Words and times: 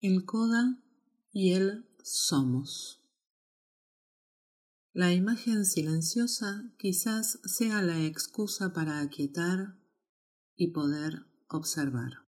el 0.00 0.24
coda 0.24 0.80
y 1.32 1.54
el 1.54 1.84
somos. 2.04 3.02
La 4.92 5.12
imagen 5.12 5.64
silenciosa 5.64 6.72
quizás 6.78 7.40
sea 7.44 7.82
la 7.82 8.04
excusa 8.04 8.72
para 8.72 9.00
aquietar 9.00 9.76
y 10.54 10.68
poder 10.68 11.26
observar. 11.48 12.28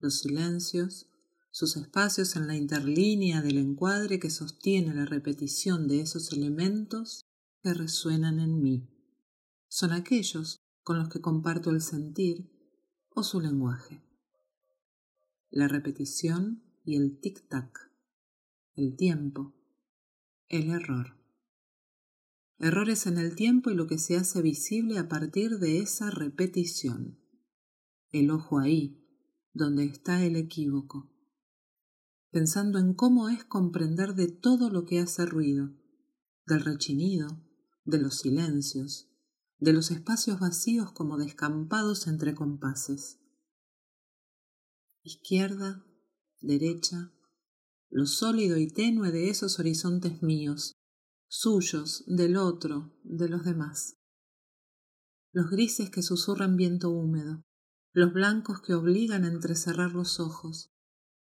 Los 0.00 0.18
silencios, 0.18 1.06
sus 1.52 1.76
espacios 1.76 2.34
en 2.34 2.48
la 2.48 2.56
interlínea 2.56 3.40
del 3.40 3.58
encuadre 3.58 4.18
que 4.18 4.30
sostiene 4.30 4.92
la 4.92 5.04
repetición 5.04 5.86
de 5.86 6.00
esos 6.00 6.32
elementos 6.32 7.24
que 7.62 7.72
resuenan 7.72 8.40
en 8.40 8.60
mí, 8.60 8.88
son 9.68 9.92
aquellos 9.92 10.60
con 10.82 10.98
los 10.98 11.08
que 11.08 11.20
comparto 11.20 11.70
el 11.70 11.80
sentir 11.80 12.50
o 13.10 13.22
su 13.22 13.40
lenguaje. 13.40 14.09
La 15.52 15.66
repetición 15.66 16.62
y 16.84 16.94
el 16.94 17.20
tic-tac, 17.20 17.90
el 18.76 18.94
tiempo, 18.94 19.52
el 20.48 20.70
error. 20.70 21.18
Errores 22.60 23.08
en 23.08 23.18
el 23.18 23.34
tiempo 23.34 23.68
y 23.68 23.74
lo 23.74 23.88
que 23.88 23.98
se 23.98 24.16
hace 24.16 24.42
visible 24.42 24.96
a 25.00 25.08
partir 25.08 25.58
de 25.58 25.80
esa 25.80 26.12
repetición. 26.12 27.18
El 28.12 28.30
ojo 28.30 28.60
ahí, 28.60 29.04
donde 29.52 29.86
está 29.86 30.24
el 30.24 30.36
equívoco. 30.36 31.10
Pensando 32.30 32.78
en 32.78 32.94
cómo 32.94 33.28
es 33.28 33.42
comprender 33.42 34.14
de 34.14 34.28
todo 34.28 34.70
lo 34.70 34.84
que 34.84 35.00
hace 35.00 35.26
ruido, 35.26 35.72
del 36.46 36.60
rechinido, 36.60 37.42
de 37.84 37.98
los 37.98 38.18
silencios, 38.18 39.10
de 39.58 39.72
los 39.72 39.90
espacios 39.90 40.38
vacíos 40.38 40.92
como 40.92 41.18
descampados 41.18 42.06
entre 42.06 42.36
compases. 42.36 43.19
Izquierda, 45.02 45.82
derecha, 46.42 47.10
lo 47.88 48.04
sólido 48.04 48.58
y 48.58 48.70
tenue 48.70 49.10
de 49.10 49.30
esos 49.30 49.58
horizontes 49.58 50.22
míos, 50.22 50.74
suyos, 51.26 52.04
del 52.06 52.36
otro, 52.36 52.92
de 53.02 53.30
los 53.30 53.42
demás. 53.46 53.96
Los 55.32 55.48
grises 55.48 55.88
que 55.88 56.02
susurran 56.02 56.56
viento 56.56 56.90
húmedo, 56.90 57.40
los 57.94 58.12
blancos 58.12 58.60
que 58.60 58.74
obligan 58.74 59.24
a 59.24 59.28
entrecerrar 59.28 59.92
los 59.92 60.20
ojos, 60.20 60.70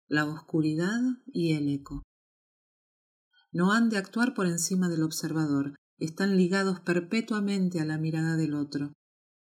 la 0.05 0.25
oscuridad 0.25 0.99
y 1.27 1.53
el 1.53 1.69
eco. 1.69 2.03
No 3.53 3.71
han 3.71 3.87
de 3.87 3.97
actuar 3.97 4.33
por 4.33 4.47
encima 4.47 4.89
del 4.89 5.03
observador, 5.03 5.75
están 5.97 6.35
ligados 6.35 6.81
perpetuamente 6.81 7.79
a 7.79 7.85
la 7.85 7.97
mirada 7.97 8.35
del 8.35 8.53
otro. 8.53 8.91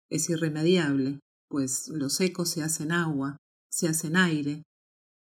Es 0.09 0.29
irremediable, 0.29 1.19
pues 1.47 1.87
los 1.87 2.21
ecos 2.21 2.51
se 2.51 2.61
hacen 2.61 2.91
agua, 2.91 3.37
se 3.73 3.87
hacen 3.87 4.15
aire, 4.15 4.61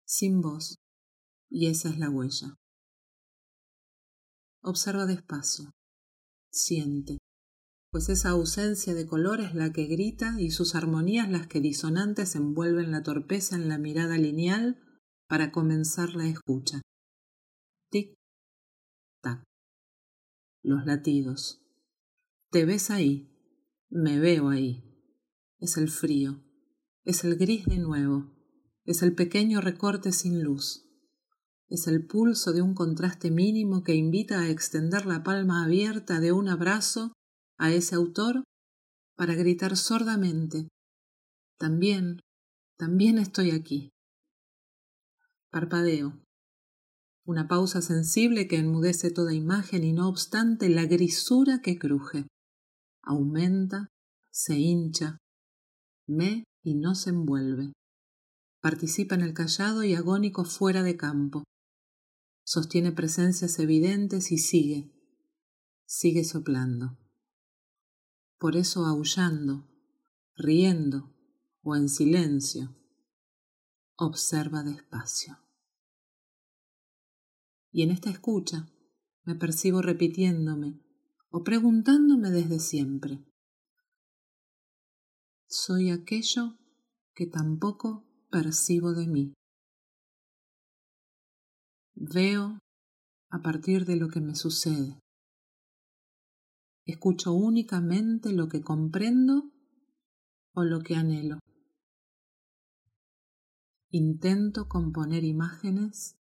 sin 0.04 0.40
voz, 0.40 0.74
y 1.48 1.68
esa 1.68 1.90
es 1.90 1.98
la 1.98 2.10
huella. 2.10 2.56
Observa 4.64 5.06
despacio, 5.06 5.70
siente, 6.50 7.18
pues 7.92 8.08
esa 8.08 8.30
ausencia 8.30 8.94
de 8.94 9.06
color 9.06 9.40
es 9.40 9.54
la 9.54 9.72
que 9.72 9.86
grita 9.86 10.40
y 10.40 10.50
sus 10.50 10.74
armonías 10.74 11.30
las 11.30 11.46
que 11.46 11.60
disonantes 11.60 12.34
envuelven 12.34 12.90
la 12.90 13.04
torpeza 13.04 13.54
en 13.54 13.68
la 13.68 13.78
mirada 13.78 14.18
lineal 14.18 14.82
para 15.28 15.52
comenzar 15.52 16.16
la 16.16 16.26
escucha. 16.26 16.82
Tic, 17.92 18.14
tac 19.22 19.44
los 20.64 20.84
latidos. 20.84 21.62
Te 22.50 22.64
ves 22.64 22.90
ahí, 22.90 23.30
me 23.88 24.18
veo 24.18 24.48
ahí. 24.48 24.82
Es 25.60 25.76
el 25.76 25.88
frío, 25.88 26.42
es 27.04 27.24
el 27.24 27.36
gris 27.36 27.66
de 27.66 27.78
nuevo, 27.78 28.32
es 28.84 29.02
el 29.02 29.14
pequeño 29.14 29.60
recorte 29.60 30.12
sin 30.12 30.42
luz, 30.42 30.88
es 31.68 31.86
el 31.86 32.06
pulso 32.06 32.52
de 32.52 32.62
un 32.62 32.74
contraste 32.74 33.30
mínimo 33.30 33.82
que 33.82 33.94
invita 33.94 34.40
a 34.40 34.50
extender 34.50 35.06
la 35.06 35.22
palma 35.22 35.64
abierta 35.64 36.20
de 36.20 36.32
un 36.32 36.48
abrazo 36.48 37.12
a 37.58 37.72
ese 37.72 37.94
autor 37.94 38.44
para 39.16 39.34
gritar 39.34 39.76
sordamente, 39.76 40.68
también, 41.58 42.20
también 42.76 43.18
estoy 43.18 43.50
aquí. 43.50 43.90
Parpadeo, 45.50 46.22
una 47.24 47.46
pausa 47.46 47.82
sensible 47.82 48.48
que 48.48 48.56
enmudece 48.56 49.10
toda 49.10 49.32
imagen 49.32 49.84
y 49.84 49.92
no 49.92 50.08
obstante 50.08 50.68
la 50.68 50.86
grisura 50.86 51.60
que 51.62 51.78
cruje. 51.78 52.26
Aumenta, 53.02 53.88
se 54.30 54.58
hincha, 54.58 55.18
me 56.06 56.44
y 56.62 56.74
no 56.74 56.94
se 56.94 57.10
envuelve. 57.10 57.72
Participa 58.60 59.14
en 59.14 59.22
el 59.22 59.34
callado 59.34 59.82
y 59.82 59.94
agónico 59.94 60.44
fuera 60.44 60.82
de 60.82 60.96
campo. 60.96 61.42
Sostiene 62.44 62.92
presencias 62.92 63.58
evidentes 63.58 64.30
y 64.30 64.38
sigue, 64.38 64.92
sigue 65.84 66.24
soplando. 66.24 66.98
Por 68.38 68.56
eso 68.56 68.86
aullando, 68.86 69.68
riendo 70.36 71.14
o 71.62 71.76
en 71.76 71.88
silencio, 71.88 72.76
observa 73.96 74.62
despacio. 74.62 75.38
Y 77.70 77.82
en 77.82 77.90
esta 77.90 78.10
escucha 78.10 78.68
me 79.24 79.34
percibo 79.34 79.80
repitiéndome 79.82 80.80
o 81.30 81.42
preguntándome 81.42 82.30
desde 82.30 82.58
siempre. 82.58 83.24
Soy 85.54 85.90
aquello 85.90 86.56
que 87.14 87.26
tampoco 87.26 88.06
percibo 88.30 88.94
de 88.94 89.06
mí. 89.06 89.34
Veo 91.94 92.58
a 93.28 93.42
partir 93.42 93.84
de 93.84 93.96
lo 93.96 94.08
que 94.08 94.22
me 94.22 94.34
sucede. 94.34 94.98
Escucho 96.86 97.34
únicamente 97.34 98.32
lo 98.32 98.48
que 98.48 98.62
comprendo 98.62 99.52
o 100.54 100.64
lo 100.64 100.80
que 100.80 100.96
anhelo. 100.96 101.38
Intento 103.90 104.70
componer 104.70 105.22
imágenes 105.22 106.16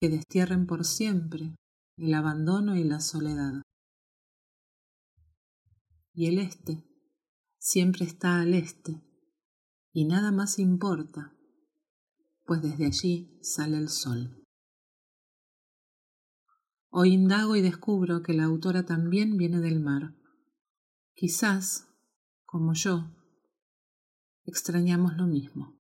que 0.00 0.08
destierren 0.08 0.66
por 0.66 0.84
siempre 0.84 1.54
el 1.96 2.12
abandono 2.12 2.74
y 2.74 2.82
la 2.82 2.98
soledad. 2.98 3.62
Y 6.12 6.26
el 6.26 6.40
este 6.40 6.93
siempre 7.64 8.04
está 8.04 8.42
al 8.42 8.52
este, 8.52 9.02
y 9.90 10.04
nada 10.04 10.30
más 10.32 10.58
importa, 10.58 11.34
pues 12.44 12.60
desde 12.60 12.84
allí 12.84 13.38
sale 13.42 13.78
el 13.78 13.88
sol. 13.88 14.44
Hoy 16.90 17.14
indago 17.14 17.56
y 17.56 17.62
descubro 17.62 18.22
que 18.22 18.34
la 18.34 18.44
autora 18.44 18.84
también 18.84 19.38
viene 19.38 19.60
del 19.60 19.80
mar. 19.80 20.14
Quizás, 21.14 21.88
como 22.44 22.74
yo, 22.74 23.10
extrañamos 24.44 25.16
lo 25.16 25.26
mismo. 25.26 25.80